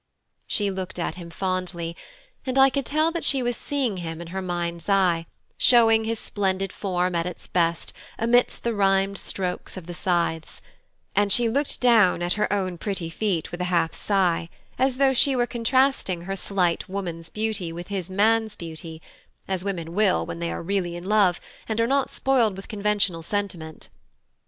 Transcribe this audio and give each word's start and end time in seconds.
She 0.47 0.71
looked 0.71 0.97
at 0.97 1.13
him 1.13 1.29
fondly, 1.29 1.95
and 2.43 2.57
I 2.57 2.71
could 2.71 2.87
tell 2.87 3.11
that 3.11 3.23
she 3.23 3.43
was 3.43 3.55
seeing 3.55 3.97
him 3.97 4.19
in 4.19 4.29
her 4.29 4.41
mind's 4.41 4.89
eye 4.89 5.27
showing 5.59 6.05
his 6.05 6.17
splendid 6.17 6.73
form 6.73 7.13
at 7.13 7.27
its 7.27 7.45
best 7.45 7.93
amidst 8.17 8.63
the 8.63 8.73
rhymed 8.73 9.19
strokes 9.19 9.77
of 9.77 9.85
the 9.85 9.93
scythes; 9.93 10.59
and 11.15 11.31
she 11.31 11.47
looked 11.47 11.79
down 11.81 12.23
at 12.23 12.33
her 12.33 12.51
own 12.51 12.79
pretty 12.79 13.11
feet 13.11 13.51
with 13.51 13.61
a 13.61 13.65
half 13.65 13.93
sigh, 13.93 14.49
as 14.79 14.97
though 14.97 15.13
she 15.13 15.35
were 15.35 15.45
contrasting 15.45 16.21
her 16.21 16.35
slight 16.35 16.89
woman's 16.89 17.29
beauty 17.29 17.71
with 17.71 17.89
his 17.89 18.09
man's 18.09 18.55
beauty; 18.55 19.03
as 19.47 19.63
women 19.63 19.93
will 19.93 20.25
when 20.25 20.39
they 20.39 20.51
are 20.51 20.63
really 20.63 20.95
in 20.95 21.03
love, 21.03 21.39
and 21.69 21.79
are 21.79 21.85
not 21.85 22.09
spoiled 22.09 22.55
with 22.57 22.67
conventional 22.67 23.21
sentiment. 23.21 23.87